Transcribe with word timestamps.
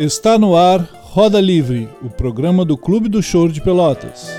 Está 0.00 0.38
no 0.38 0.56
ar 0.56 0.80
Roda 1.02 1.38
Livre, 1.42 1.86
o 2.02 2.08
programa 2.08 2.64
do 2.64 2.74
Clube 2.74 3.06
do 3.06 3.22
Choro 3.22 3.52
de 3.52 3.60
Pelotas. 3.60 4.30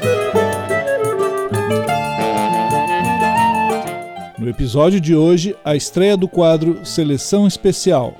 No 4.39 4.49
episódio 4.49 4.99
de 4.99 5.15
hoje, 5.15 5.55
a 5.63 5.75
estreia 5.75 6.17
do 6.17 6.27
quadro 6.27 6.83
Seleção 6.83 7.45
Especial. 7.45 8.15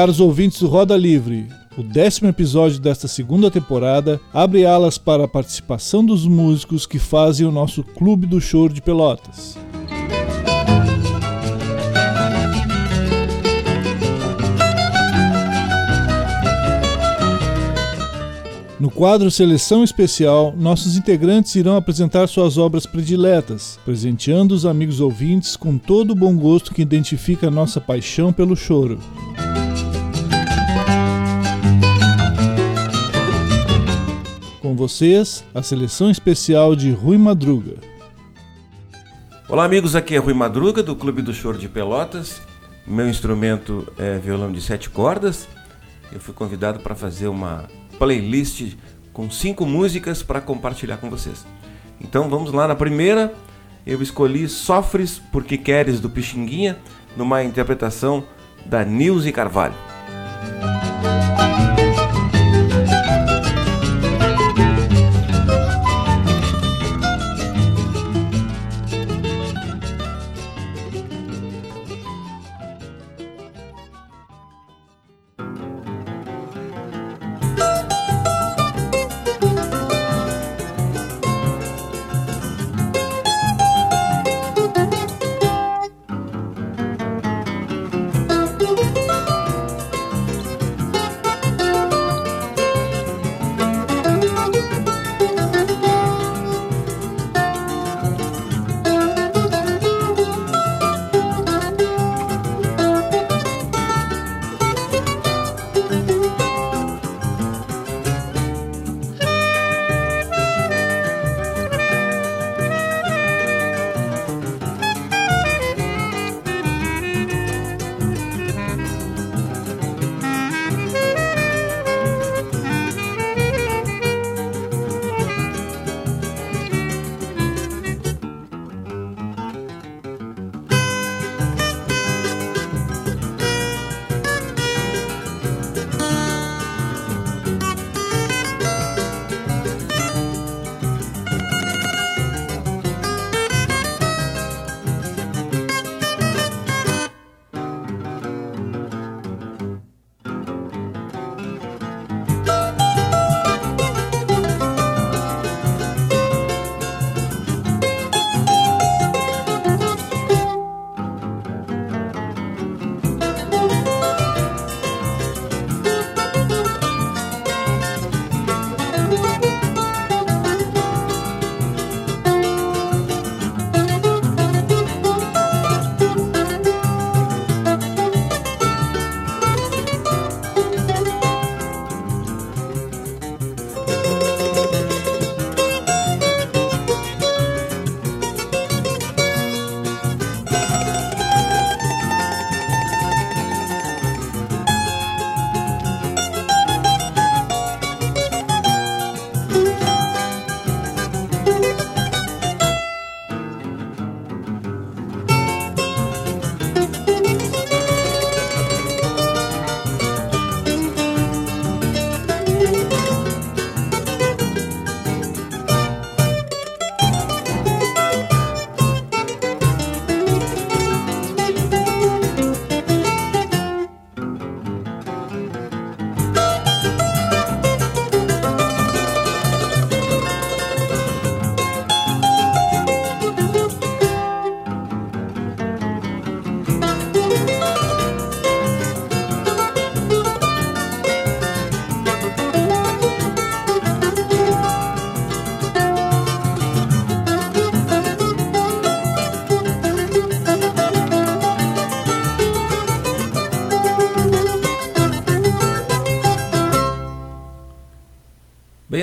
Caros 0.00 0.18
ouvintes 0.18 0.60
do 0.60 0.66
Roda 0.66 0.96
Livre, 0.96 1.46
o 1.76 1.82
décimo 1.82 2.26
episódio 2.26 2.80
desta 2.80 3.06
segunda 3.06 3.50
temporada 3.50 4.18
abre 4.32 4.64
alas 4.64 4.96
para 4.96 5.24
a 5.24 5.28
participação 5.28 6.02
dos 6.02 6.26
músicos 6.26 6.86
que 6.86 6.98
fazem 6.98 7.46
o 7.46 7.52
nosso 7.52 7.84
Clube 7.84 8.26
do 8.26 8.40
Choro 8.40 8.72
de 8.72 8.80
Pelotas. 8.80 9.58
No 18.80 18.90
quadro 18.90 19.30
Seleção 19.30 19.84
Especial, 19.84 20.54
nossos 20.56 20.96
integrantes 20.96 21.54
irão 21.56 21.76
apresentar 21.76 22.26
suas 22.26 22.56
obras 22.56 22.86
prediletas, 22.86 23.78
presenteando 23.84 24.54
os 24.54 24.64
amigos 24.64 24.98
ouvintes 24.98 25.56
com 25.56 25.76
todo 25.76 26.12
o 26.12 26.16
bom 26.16 26.34
gosto 26.34 26.72
que 26.72 26.80
identifica 26.80 27.50
nossa 27.50 27.78
paixão 27.78 28.32
pelo 28.32 28.56
choro. 28.56 28.98
Com 34.70 34.76
vocês, 34.76 35.44
a 35.52 35.64
seleção 35.64 36.12
especial 36.12 36.76
de 36.76 36.92
Rui 36.92 37.18
Madruga. 37.18 37.78
Olá, 39.48 39.64
amigos. 39.64 39.96
Aqui 39.96 40.14
é 40.14 40.18
Rui 40.18 40.32
Madruga, 40.32 40.80
do 40.80 40.94
Clube 40.94 41.22
do 41.22 41.34
Choro 41.34 41.58
de 41.58 41.68
Pelotas. 41.68 42.40
Meu 42.86 43.08
instrumento 43.08 43.92
é 43.98 44.16
violão 44.18 44.52
de 44.52 44.60
sete 44.60 44.88
cordas. 44.88 45.48
Eu 46.12 46.20
fui 46.20 46.32
convidado 46.32 46.78
para 46.78 46.94
fazer 46.94 47.26
uma 47.26 47.68
playlist 47.98 48.76
com 49.12 49.28
cinco 49.28 49.66
músicas 49.66 50.22
para 50.22 50.40
compartilhar 50.40 50.98
com 50.98 51.10
vocês. 51.10 51.44
Então 52.00 52.30
vamos 52.30 52.52
lá 52.52 52.68
na 52.68 52.76
primeira. 52.76 53.34
Eu 53.84 54.00
escolhi 54.00 54.48
Sofres 54.48 55.20
Porque 55.32 55.58
Queres 55.58 55.98
do 55.98 56.08
Pixinguinha, 56.08 56.78
numa 57.16 57.42
interpretação 57.42 58.22
da 58.64 58.84
Nilce 58.84 59.32
Carvalho. 59.32 59.74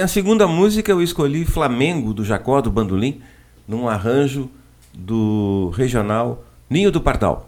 A 0.07 0.09
segunda 0.09 0.47
música 0.47 0.89
eu 0.89 1.01
escolhi 1.01 1.43
Flamengo, 1.43 2.13
do 2.13 2.23
Jacó 2.23 2.61
do 2.61 2.71
Bandolim, 2.71 3.21
num 3.67 3.89
arranjo 3.89 4.49
do 4.93 5.69
regional 5.75 6.45
Ninho 6.69 6.89
do 6.89 7.01
Pardal. 7.01 7.46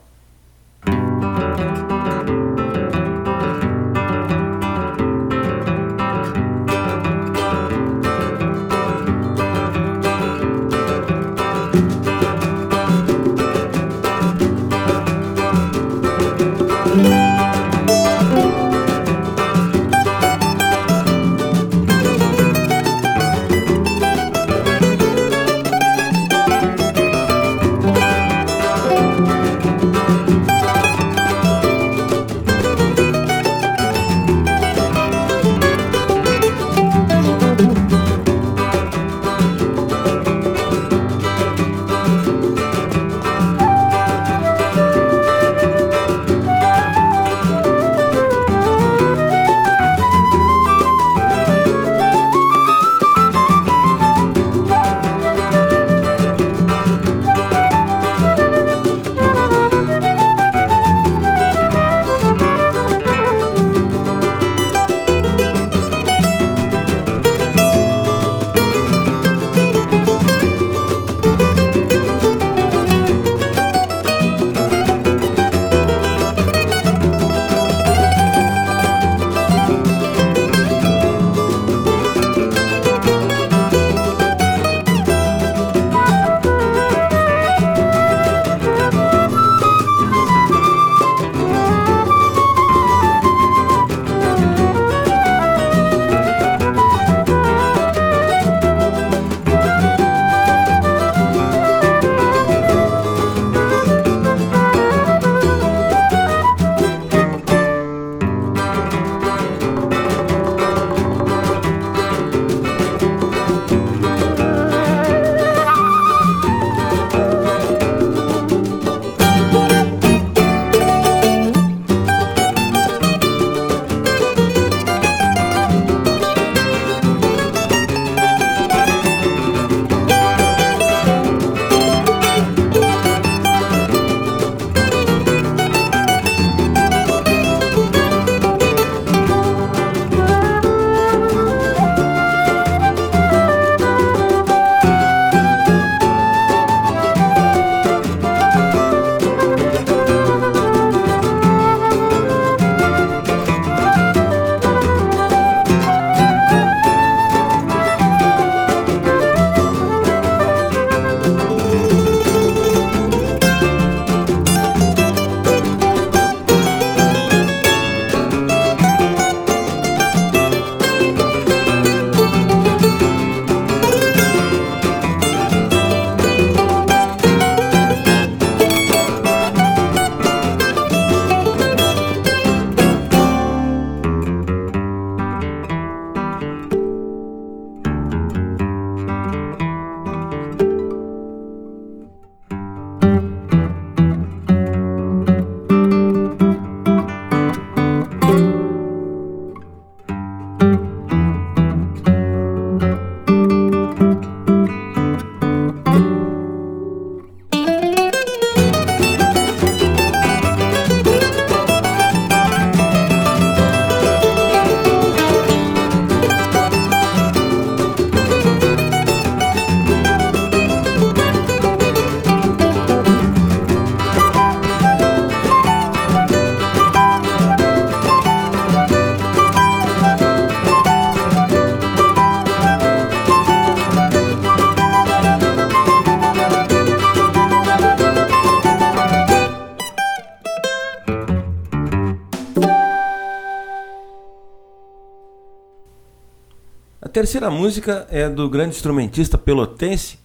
Terceira 247.20 247.52
música 247.52 248.08
é 248.10 248.30
do 248.30 248.50
grande 248.50 248.78
instrumentista 248.78 249.38
pelotense 249.38 250.18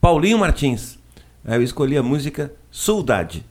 Paulinho 0.00 0.38
Martins. 0.38 0.96
Eu 1.44 1.60
escolhi 1.60 1.98
a 1.98 2.04
música 2.04 2.54
Saudade. 2.70 3.44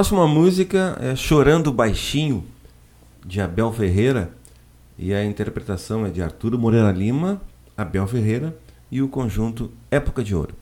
Próxima 0.00 0.26
música 0.26 0.96
é 0.98 1.14
Chorando 1.14 1.70
Baixinho, 1.70 2.42
de 3.22 3.38
Abel 3.38 3.70
Ferreira, 3.70 4.30
e 4.98 5.12
a 5.12 5.22
interpretação 5.22 6.06
é 6.06 6.08
de 6.08 6.22
Arturo 6.22 6.58
Moreira 6.58 6.90
Lima, 6.90 7.38
Abel 7.76 8.06
Ferreira 8.06 8.56
e 8.90 9.02
o 9.02 9.08
conjunto 9.08 9.70
Época 9.90 10.24
de 10.24 10.34
Ouro. 10.34 10.54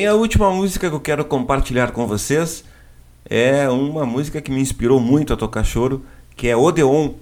Bem, 0.00 0.06
a 0.06 0.14
última 0.14 0.50
música 0.50 0.88
que 0.88 0.96
eu 0.96 1.00
quero 1.00 1.22
compartilhar 1.26 1.92
com 1.92 2.06
vocês 2.06 2.64
é 3.28 3.68
uma 3.68 4.06
música 4.06 4.40
que 4.40 4.50
me 4.50 4.58
inspirou 4.58 4.98
muito 4.98 5.34
a 5.34 5.36
tocar 5.36 5.62
choro, 5.62 6.06
que 6.34 6.48
é 6.48 6.56
Odeon, 6.56 7.12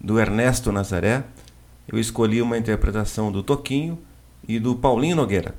do 0.00 0.20
Ernesto 0.20 0.70
Nazaré. 0.70 1.24
Eu 1.88 1.98
escolhi 1.98 2.40
uma 2.40 2.56
interpretação 2.56 3.32
do 3.32 3.42
Toquinho 3.42 3.98
e 4.46 4.60
do 4.60 4.76
Paulinho 4.76 5.16
Nogueira. 5.16 5.56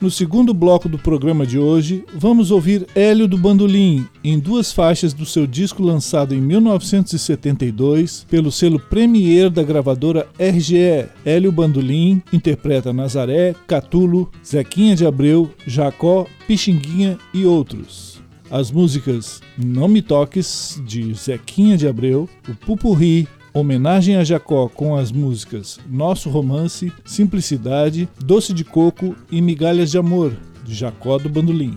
No 0.00 0.12
segundo 0.12 0.54
bloco 0.54 0.88
do 0.88 0.96
programa 0.96 1.44
de 1.44 1.58
hoje, 1.58 2.04
vamos 2.14 2.52
ouvir 2.52 2.86
Hélio 2.94 3.26
do 3.26 3.36
Bandolim, 3.36 4.06
em 4.22 4.38
duas 4.38 4.72
faixas 4.72 5.12
do 5.12 5.26
seu 5.26 5.44
disco 5.44 5.82
lançado 5.82 6.32
em 6.32 6.40
1972 6.40 8.24
pelo 8.30 8.52
selo 8.52 8.78
Premier 8.78 9.50
da 9.50 9.64
gravadora 9.64 10.28
RGE. 10.38 11.08
Hélio 11.24 11.50
Bandolim 11.50 12.22
interpreta 12.32 12.92
Nazaré, 12.92 13.56
Catulo, 13.66 14.30
Zequinha 14.46 14.94
de 14.94 15.04
Abreu, 15.04 15.50
Jacó, 15.66 16.28
Pixinguinha 16.46 17.18
e 17.34 17.44
outros. 17.44 18.22
As 18.48 18.70
músicas 18.70 19.42
Não 19.58 19.88
Me 19.88 20.00
Toques, 20.00 20.80
de 20.86 21.12
Zequinha 21.12 21.76
de 21.76 21.88
Abreu, 21.88 22.28
o 22.48 22.54
Pupurri, 22.54 23.26
Homenagem 23.58 24.14
a 24.14 24.22
Jacó 24.22 24.68
com 24.68 24.94
as 24.94 25.10
músicas 25.10 25.80
Nosso 25.90 26.30
Romance, 26.30 26.92
Simplicidade, 27.04 28.08
Doce 28.24 28.52
de 28.52 28.62
Coco 28.62 29.16
e 29.32 29.42
Migalhas 29.42 29.90
de 29.90 29.98
Amor, 29.98 30.32
de 30.64 30.76
Jacó 30.76 31.18
do 31.18 31.28
Bandolim. 31.28 31.76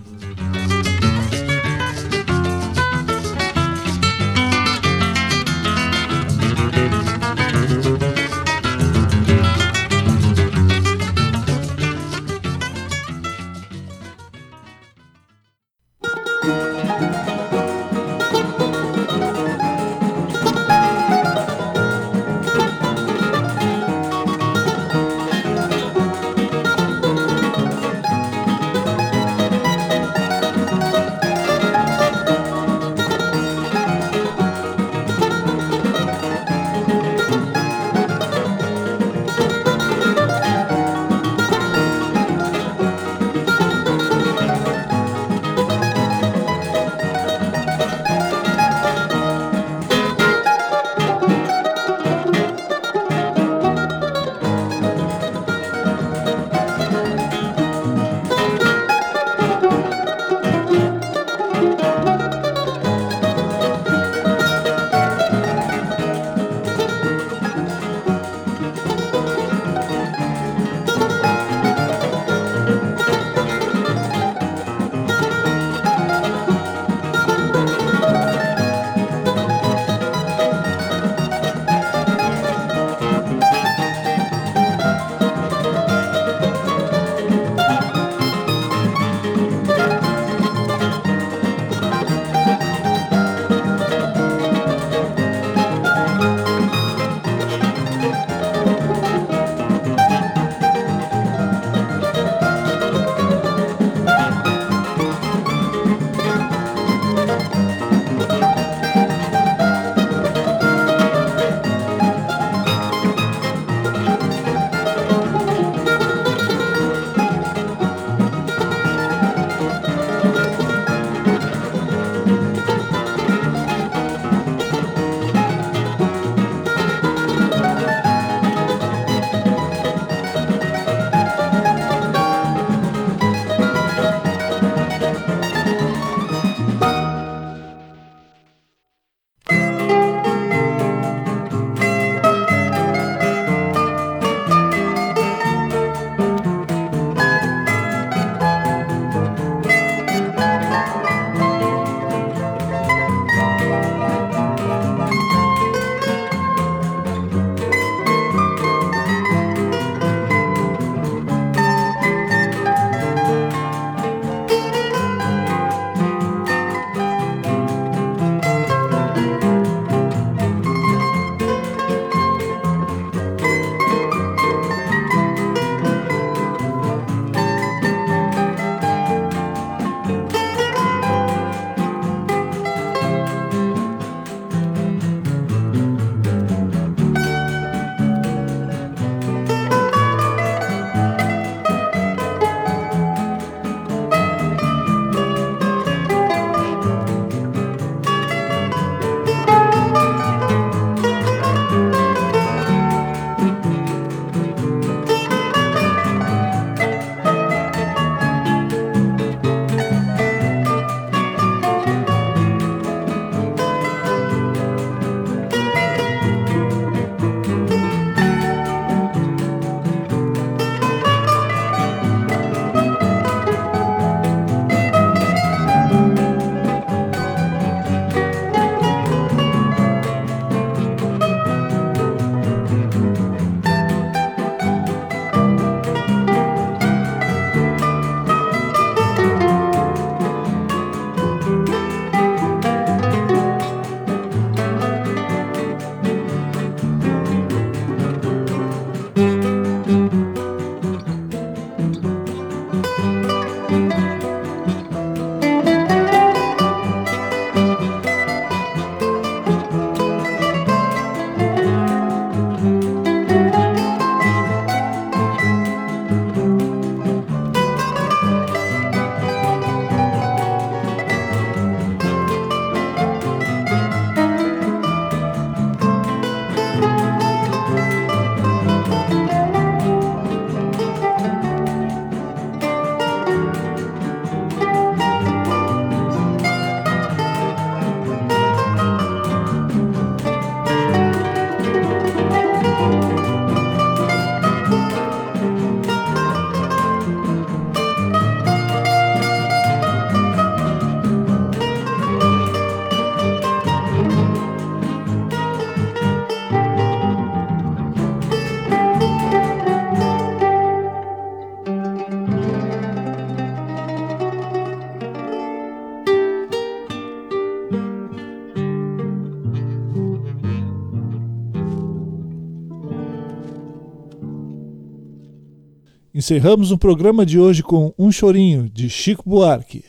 Encerramos 326.22 326.70
o 326.70 326.78
programa 326.78 327.26
de 327.26 327.36
hoje 327.36 327.64
com 327.64 327.92
Um 327.98 328.12
Chorinho, 328.12 328.70
de 328.70 328.88
Chico 328.88 329.28
Buarque. 329.28 329.84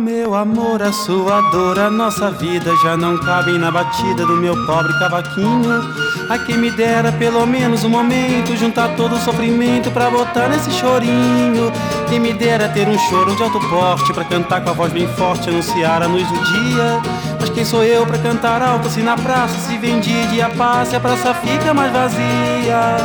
Meu 0.00 0.34
amor, 0.34 0.82
a 0.82 0.90
sua 0.90 1.42
dor, 1.50 1.78
a 1.78 1.90
nossa 1.90 2.30
vida 2.30 2.74
já 2.82 2.96
não 2.96 3.18
cabem 3.18 3.58
na 3.58 3.70
batida 3.70 4.24
do 4.24 4.34
meu 4.36 4.54
pobre 4.66 4.98
cavaquinho. 4.98 5.82
A 6.28 6.38
quem 6.38 6.56
me 6.56 6.70
dera 6.70 7.12
pelo 7.12 7.46
menos 7.46 7.84
um 7.84 7.90
momento, 7.90 8.56
juntar 8.56 8.96
todo 8.96 9.16
o 9.16 9.18
sofrimento 9.18 9.90
pra 9.90 10.10
botar 10.10 10.48
nesse 10.48 10.70
chorinho. 10.72 11.70
Quem 12.08 12.18
me 12.18 12.32
dera 12.32 12.68
ter 12.70 12.88
um 12.88 12.98
choro 12.98 13.36
de 13.36 13.42
alto 13.42 13.60
porte, 13.68 14.12
pra 14.14 14.24
cantar 14.24 14.62
com 14.62 14.70
a 14.70 14.72
voz 14.72 14.90
bem 14.92 15.06
forte, 15.06 15.50
anunciar 15.50 16.02
a 16.02 16.06
luz 16.06 16.26
do 16.26 16.38
dia. 16.44 17.02
Mas 17.38 17.50
quem 17.50 17.64
sou 17.64 17.84
eu 17.84 18.06
pra 18.06 18.18
cantar 18.18 18.62
alto 18.62 18.88
se 18.88 19.00
na 19.00 19.16
praça 19.16 19.54
se 19.58 19.76
vende 19.76 20.10
dia 20.28 20.48
passa 20.56 20.94
e 20.94 20.96
a 20.96 21.00
praça 21.00 21.34
fica 21.34 21.74
mais 21.74 21.92
vazia? 21.92 22.96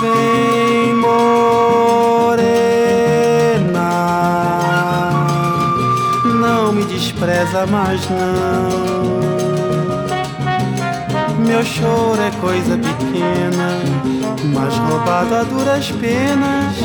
Vem 0.00 0.94
morena 0.94 2.03
despreza 7.04 7.66
mais 7.66 8.00
não. 8.08 8.94
Meu 11.46 11.62
choro 11.62 12.20
é 12.20 12.30
coisa 12.40 12.78
pequena, 12.78 13.78
mas 14.54 14.74
roubado 14.78 15.34
a 15.34 15.42
duras 15.42 15.90
penas 15.90 16.76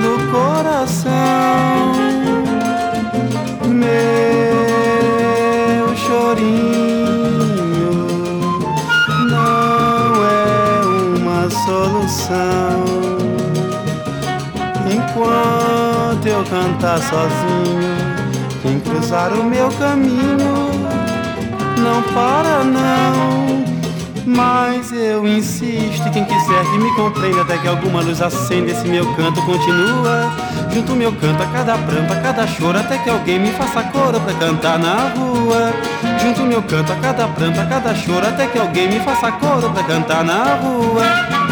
do 0.00 0.30
coração. 0.30 1.10
Meu 3.64 3.96
chorinho 5.96 7.16
não 9.28 10.24
é 10.24 10.82
uma 11.18 11.50
solução. 11.50 12.84
Enquanto 14.88 16.26
eu 16.26 16.44
cantar 16.44 16.98
sozinho 16.98 18.05
cruzar 18.96 19.32
o 19.34 19.44
meu 19.44 19.68
caminho 19.72 20.70
não 21.78 22.02
para 22.14 22.64
não. 22.64 23.64
Mas 24.24 24.90
eu 24.92 25.26
insisto, 25.26 26.10
quem 26.10 26.24
quiser 26.24 26.64
que 26.64 26.78
me 26.78 26.90
compreenda 26.96 27.42
até 27.42 27.58
que 27.58 27.68
alguma 27.68 28.00
luz 28.00 28.20
acenda, 28.20 28.72
esse 28.72 28.88
meu 28.88 29.06
canto 29.14 29.40
continua. 29.42 30.32
Junto 30.72 30.92
meu 30.92 31.12
canto 31.12 31.42
a 31.42 31.46
cada 31.46 31.78
pranto, 31.78 32.12
a 32.12 32.16
cada 32.16 32.46
choro, 32.46 32.78
até 32.78 32.98
que 32.98 33.08
alguém 33.08 33.38
me 33.38 33.50
faça 33.52 33.82
coro 33.84 34.18
pra 34.20 34.34
cantar 34.34 34.78
na 34.78 35.12
rua. 35.14 35.72
Junto 36.20 36.42
meu 36.42 36.62
canto 36.62 36.92
a 36.92 36.96
cada 36.96 37.28
pranto, 37.28 37.60
a 37.60 37.66
cada 37.66 37.94
choro, 37.94 38.26
até 38.26 38.46
que 38.46 38.58
alguém 38.58 38.88
me 38.88 39.00
faça 39.00 39.30
coro 39.32 39.70
pra 39.70 39.84
cantar 39.84 40.24
na 40.24 40.56
rua. 40.56 41.45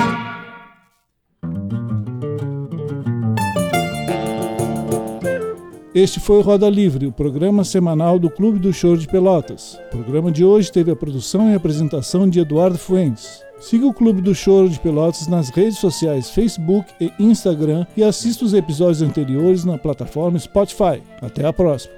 Este 5.95 6.19
foi 6.19 6.43
Roda 6.43 6.69
Livre, 6.69 7.07
o 7.07 7.13
programa 7.13 7.63
semanal 7.63 8.19
do 8.19 8.29
Clube 8.29 8.59
do 8.59 8.73
Choro 8.73 8.99
de 8.99 9.07
Pelotas. 9.07 9.79
O 9.87 9.91
programa 9.91 10.33
de 10.33 10.45
hoje 10.45 10.73
teve 10.73 10.91
a 10.91 10.97
produção 10.97 11.53
e 11.53 11.55
apresentação 11.55 12.29
de 12.29 12.41
Eduardo 12.41 12.77
Fuentes. 12.77 13.45
Siga 13.61 13.87
o 13.87 13.95
Clube 13.95 14.21
do 14.21 14.35
Choro 14.35 14.69
de 14.69 14.81
Pelotas 14.81 15.29
nas 15.29 15.51
redes 15.51 15.79
sociais 15.79 16.31
Facebook 16.31 16.93
e 17.01 17.13
Instagram 17.17 17.87
e 17.97 18.03
assista 18.03 18.45
os 18.45 18.55
episódios 18.55 19.03
anteriores 19.03 19.65
na 19.65 19.79
plataforma 19.79 20.37
Spotify. 20.37 21.01
Até 21.23 21.47
a 21.47 21.53
próxima! 21.53 21.95